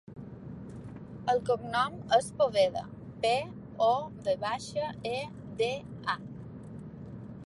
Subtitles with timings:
[1.33, 2.81] El cognom és Poveda:
[3.25, 3.35] pe,
[3.89, 3.93] o,
[4.29, 5.15] ve baixa, e,
[5.61, 5.71] de,
[6.15, 6.17] a.